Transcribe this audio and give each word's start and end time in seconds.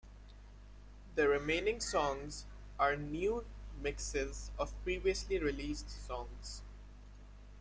The 1.13 1.27
remaining 1.27 1.79
songs 1.79 2.45
are 2.79 2.95
new 2.95 3.45
mixes 3.79 4.49
of 4.57 4.73
previously 4.83 5.37
released 5.37 5.91
songs. 6.07 6.63